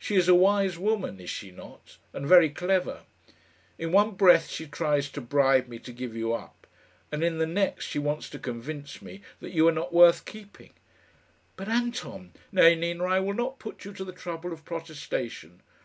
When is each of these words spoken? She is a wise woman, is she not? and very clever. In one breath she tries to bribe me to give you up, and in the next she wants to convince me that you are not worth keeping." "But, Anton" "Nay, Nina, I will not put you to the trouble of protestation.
She 0.00 0.16
is 0.16 0.26
a 0.26 0.34
wise 0.34 0.76
woman, 0.76 1.20
is 1.20 1.30
she 1.30 1.52
not? 1.52 1.96
and 2.12 2.26
very 2.26 2.50
clever. 2.50 3.02
In 3.78 3.92
one 3.92 4.16
breath 4.16 4.48
she 4.48 4.66
tries 4.66 5.08
to 5.10 5.20
bribe 5.20 5.68
me 5.68 5.78
to 5.78 5.92
give 5.92 6.16
you 6.16 6.32
up, 6.34 6.66
and 7.12 7.22
in 7.22 7.38
the 7.38 7.46
next 7.46 7.84
she 7.84 8.00
wants 8.00 8.28
to 8.30 8.40
convince 8.40 9.00
me 9.00 9.22
that 9.38 9.52
you 9.52 9.68
are 9.68 9.70
not 9.70 9.92
worth 9.92 10.24
keeping." 10.24 10.70
"But, 11.54 11.68
Anton" 11.68 12.32
"Nay, 12.50 12.74
Nina, 12.74 13.04
I 13.04 13.20
will 13.20 13.34
not 13.34 13.60
put 13.60 13.84
you 13.84 13.92
to 13.92 14.04
the 14.04 14.10
trouble 14.10 14.52
of 14.52 14.64
protestation. 14.64 15.62